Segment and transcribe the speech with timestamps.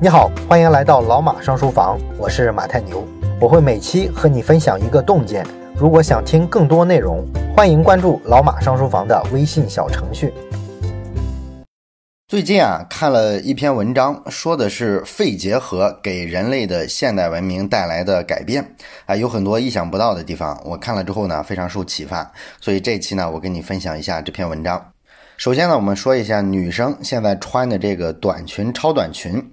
[0.00, 3.04] 你好，欢迎来到老马上书房，我是马太牛，
[3.40, 5.44] 我会每期和你分享一个洞见。
[5.74, 7.26] 如果想听更多内容，
[7.56, 10.32] 欢迎关注老马上书房的微信小程序。
[12.28, 20.56] 最近啊，看了一篇文章，说的是肺结核给人类的现代文明带来的改变啊，有很多意想不到的地方。
[20.64, 22.30] 我看了之后呢，非常受启发，
[22.60, 24.92] 所以这期呢，我跟你分享一下这篇文章。
[25.36, 29.44] 首先呢，我们说一下女生现在穿的这个短裙、超短裙。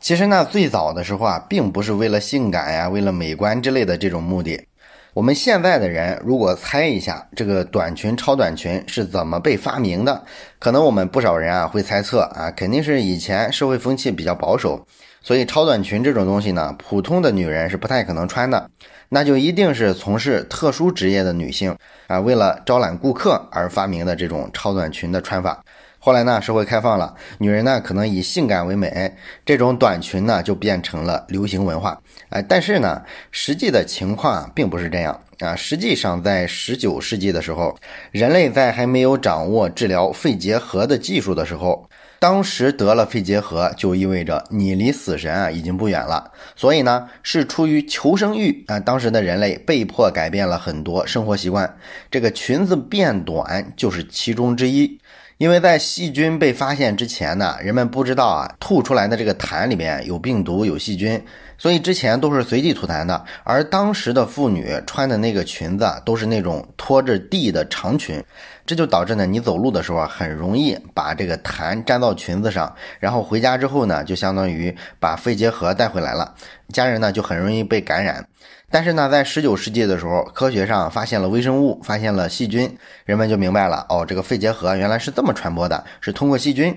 [0.00, 4.66] 其实呢，最早的时候啊，并不是为了性感呀、为了美观之类的这种目的。
[5.12, 10.24] 我们现在的人如果猜一下这个短裙、超短裙是怎么被发明的，
[10.58, 14.86] 可能我们不少人啊会猜测啊，肯定是以前社会风气比较保守，
[15.22, 18.70] 所以超短裙这种东西呢，普通的女人是不太可能穿的，
[19.08, 25.62] 那就一定是从事特殊职业的女性啊，为了招揽顾客而发明的这种超短裙的穿法。
[26.02, 32.00] 后来呢，社会开放了，女人呢可能以性感为美，这种短裙呢就变成了流行文化。
[32.30, 35.54] 哎，但是呢，实际的情况并不是这样啊。
[35.54, 37.76] 实际上，在十九世纪的时候，
[38.12, 41.86] 人类在还没有掌握治疗肺结核的技术的时候，
[42.20, 46.30] 当时得了肺结核就意味着你离死神啊已经不远了。
[46.54, 51.78] 所以呢，是出于求生欲啊，当时的人类被迫改变了很多生活习惯，
[52.10, 55.00] 这个裙子变短就是其中之一。
[55.40, 61.18] 因为在细菌被发现之前呢，人们不知道啊，吐出来的这个痰里面有病毒、有细菌，
[61.56, 63.24] 所以之前都是随地吐痰的。
[63.42, 68.22] 而当时的妇女穿的那个裙子都是那种拖着地的长裙，
[68.66, 76.34] 这就导致呢，你走路的时候啊，很容易把这个痰粘到裙子上，然后回家之后呢，就相当于把肺结核带回来了，
[76.68, 78.22] 家人呢就很容易被感染。
[78.70, 86.76] 但是呢，在十九世纪的时候，科学上发现了微生物，发现了细菌，人们就明白了，哦，这个肺结核原来是这么传播的，是通过细菌。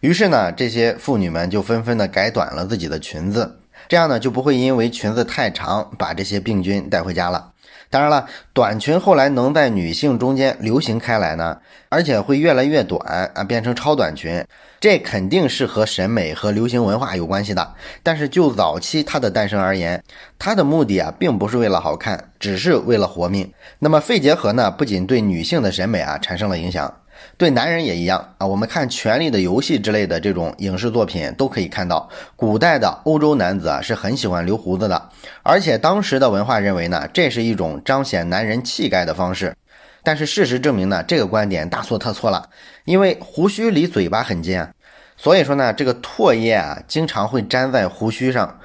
[0.00, 7.52] 于是呢，这些妇女们就纷纷的改短了自己的裙子，这样呢，就不会因为裙子太长，把这些病菌带回家了。
[7.88, 11.58] 当然了，短裙后来能在女性中间流行开来呢，
[11.88, 14.44] 而且会越来越短啊，变成超短裙，
[14.78, 17.74] 这肯定是和审美和流行文化有关系的。
[18.02, 20.02] 但是就早期它的诞生而言，
[20.38, 23.52] 它的目的啊，并不是为了好看，只是为了活命。
[23.78, 26.99] 那么肺结核呢，不仅对女性的审美啊产生了影响。
[27.36, 35.08] 对男人也一样啊，我们看《权力的游戏》之类的这种影视作品，都可以看到，古代的欧洲男子啊是很喜欢留胡子的，
[35.42, 39.54] 而且当时的文化认为呢，这是一种彰显男人气概的方式。
[40.02, 42.48] 但是事实证明呢，这个观点大错特错了，
[42.84, 44.66] 因为胡须离嘴巴很近，
[45.16, 48.58] 所以说呢，这个唾液啊经常会粘在胡须上。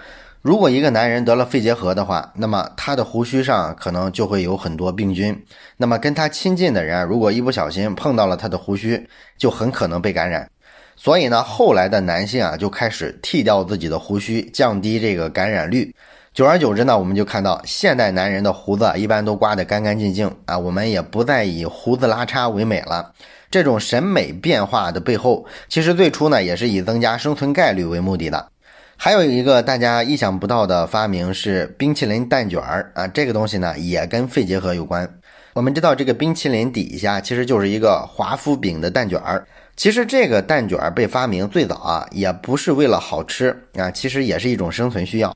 [0.46, 5.36] 如果一个男人得了肺结核的话，那么他的胡须上可能就会有很多病菌。
[5.76, 10.48] 那么跟他亲近的人，如果一不小心碰到了他的胡须，就很可能被感染。
[10.96, 15.92] 所以呢，后来的男性啊就开始剃掉自己的胡须，降低这个感染率。
[16.32, 23.12] 久而久之呢，我们就看到现代男人的胡子一般都刮得干干净净啊，我们也不再以胡子拉碴为美了。
[23.50, 28.52] 这种审美变化的背后，其实最初呢也是以增加生存概率为目的的。
[28.98, 35.08] 还有一个大家意想不到的发明是冰淇淋蛋卷儿啊，这个东西呢也跟肺结核有关。
[35.54, 39.46] 我们知道这个冰淇淋底下其实就是一个华夫饼的蛋卷儿。
[39.76, 45.36] 其实这个蛋卷儿被发明最早啊，也不是为了好吃啊，其实也是一种生存需要。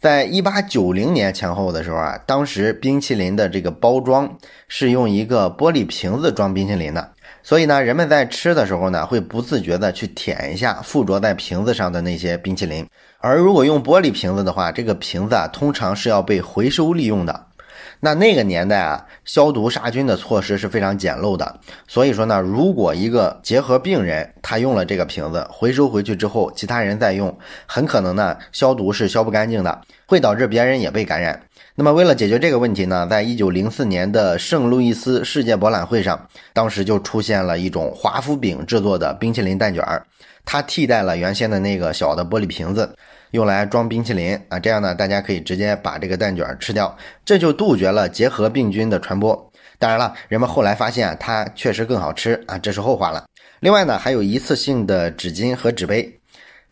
[0.00, 4.38] 在一八九零年前后的时候啊，当时冰淇淋的这个包装
[4.68, 7.10] 是用一个玻璃瓶子装冰淇淋的。
[7.46, 12.88] 所以呢，人们在吃的时候呢，会不自觉的去舔一下附着在瓶子上的那些冰淇淋。
[13.18, 17.46] 而如果用玻璃瓶子的话，这个瓶子啊，通常是要被回收利用的。
[18.04, 21.58] 那那个年代啊，消毒杀菌的措施是非常简陋的。
[21.88, 27.34] 所以说呢，如果一个结核病人他用了这个瓶子，回收回去之后，其他人再用，
[27.64, 31.40] 很可能呢，消毒是消不干净的，会导致别人也被感染。
[31.76, 40.04] 那么，为了解决这个问题呢，在一九零四年的圣路易斯世界博览会上，当时就出现了一种华夫饼制作的冰淇淋蛋卷儿，
[40.44, 42.94] 它替代了原先的那个小的玻璃瓶子，
[43.34, 44.60] 用来装冰淇淋啊。
[44.60, 49.50] 这样呢，大家可以直接把这个蛋卷吃掉，这就杜绝了结核病菌的传播。
[49.76, 53.24] 当然了，人们后来发现它确实更好吃啊，这是后话了。
[53.58, 56.20] 另外呢，还有一次性的纸巾和纸杯。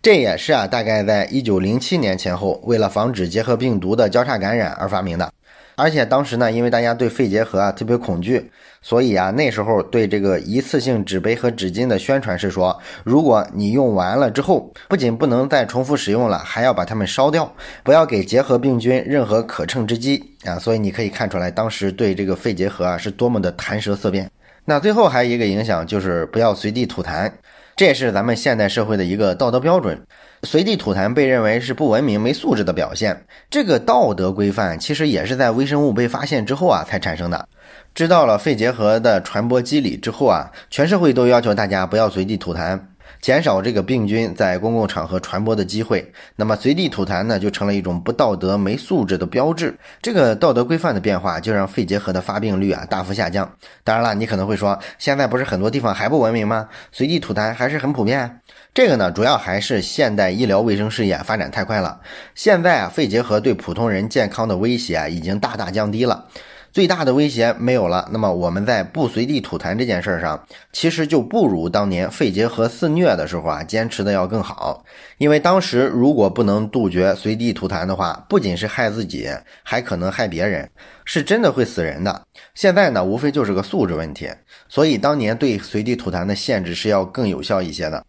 [0.00, 5.32] 这也是啊，大概在一九零七年前后，为了防止结核病毒的交叉感染而发明的。
[5.74, 8.50] 而且当时呢，因为大家对肺结核啊特别恐惧，
[8.82, 17.50] 所以啊那时候对这个一次性纸杯和纸巾的宣传是说，如果你用完了之后，不仅不能再重复使用了，还要把它们烧掉，
[17.84, 20.58] 不要给结核病菌任何可乘之机啊。
[20.58, 24.28] 所以你可以看出来，当时对这个肺结核啊是多么的谈舌色变。
[24.64, 27.30] 那最后还有一个影响就是不要随地吐痰。
[27.76, 30.00] 这也是咱们现代社会的一个道德标准。
[30.44, 33.24] 随地吐痰被认为是不文明、没素质的表现。
[33.48, 37.48] 这个道德规范其实也是在微生物被发现之后啊才产生的。
[37.94, 42.78] 知道了肺结核的传播机理之后啊，全社会都要求大家不要随地吐痰。
[43.20, 49.76] 减少这个病菌在公共场合传播的机会，那么随地吐痰呢，就成了一种不道德、没素质的标志。
[50.00, 53.50] 这个道德规范的变化，就让肺结核的发病率啊大幅下降。
[53.84, 56.68] 当然了，你可能会说，现在不是很多地方还不文明吗？
[56.90, 58.40] 随地吐痰还是很普遍。
[58.74, 62.00] 这个呢，主要还是现代医疗卫生事业发展太快了。
[62.34, 66.26] 现在啊，肺结核对普通人健康的威胁啊，已经大大降低了。
[66.72, 70.42] 最大的威胁没有了，那么我们在不随地吐痰这件事上，
[70.72, 74.82] 其实就不如当年肺结核肆虐的时候啊坚持的要更好。
[75.18, 79.28] 因为当时如果不能杜绝随地吐痰的话，不仅是害自己，
[79.62, 80.66] 还可能害别人，
[81.04, 82.22] 是真的会死人的。
[82.54, 84.30] 现在呢，无非就是个素质问题，
[84.66, 88.02] 所以当年对随地吐痰的限制是要更有效一些的。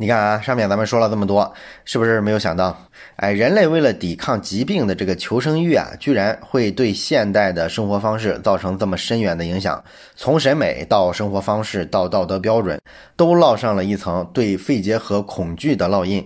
[0.00, 1.52] 你看啊，上面咱们说了这么多，
[1.84, 2.84] 是不是没有想到？
[3.16, 9.82] 哎，人类为了抵抗疾病的这个求生欲啊，居然会对现代的生活方式造成这么深远的影响。
[10.14, 12.80] 从审美到生活方式到道德标准，
[13.16, 16.24] 都烙上了一层对肺结核恐惧的烙印。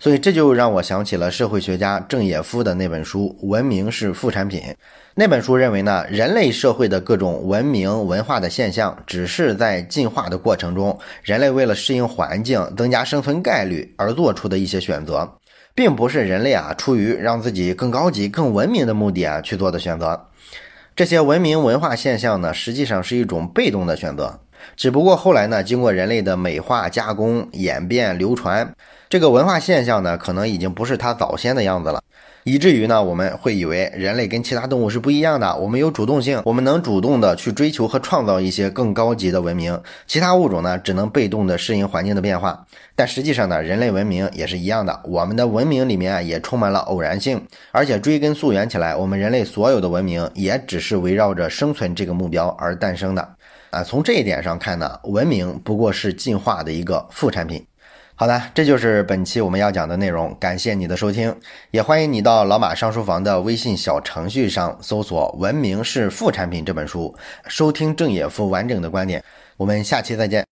[0.00, 4.60] 所以这就让我想起了社会学家郑也夫的那本书《文明是副产品》。
[5.14, 15.30] 那本书认为呢，人类社会的各种文明文化的现象，只是在进化的过程中，人类为了适应环境、增加生存概率而做出的一些选择，
[15.74, 20.28] 并不是人类啊出于让自己更高级、更文明的目的啊去做的选择。
[20.96, 24.40] 这些文明文化现象呢，实际上是一种被动的选择。
[24.76, 28.74] 只不过后来呢，经过人类的美化、加工、演变、流传，
[29.10, 32.00] 这个文化现象呢，可能已经不是它早先的样子了。
[32.44, 39.76] 以至于呢，我们会以为人类跟其他动物是不一样的，我们有主动性，我们能主动的去追求和创造一些更高级的文明，
[40.06, 42.64] 其他物种呢只能被动的适应环境的变化。
[42.94, 53.28] 但实际上呢，人类文明也是一样的，我们的文明里面也充满了偶然性，而且追根溯源起来，我们人类所有的文明也只是围绕着生存这个目标而诞生的。
[53.70, 57.66] 啊，从这一点上看呢，文明不过是进化的一个副产品。
[58.20, 60.36] 好的，这就是本期我们要讲的内容。
[60.38, 61.34] 感谢你的收听，
[61.70, 67.16] 也欢迎你到老马上书房的微信小程序上搜索《文明是副产品》这本书，
[67.48, 69.24] 收听郑野夫完整的观点。
[69.56, 70.49] 我们下期再见。